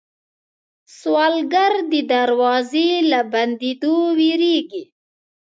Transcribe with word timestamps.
سوالګر 0.97 1.73
د 1.91 1.93
دروازې 2.11 2.89
له 3.11 3.19
بندېدو 3.33 3.95
وېرېږي 4.17 4.83